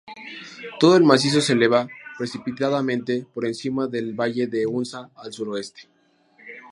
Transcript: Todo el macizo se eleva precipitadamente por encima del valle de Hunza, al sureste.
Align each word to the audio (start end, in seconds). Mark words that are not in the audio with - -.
Todo 0.79 0.97
el 0.97 1.03
macizo 1.03 1.41
se 1.41 1.53
eleva 1.53 1.87
precipitadamente 2.17 3.27
por 3.35 3.45
encima 3.45 3.85
del 3.85 4.15
valle 4.15 4.47
de 4.47 4.65
Hunza, 4.65 5.11
al 5.15 5.31
sureste. 5.31 5.89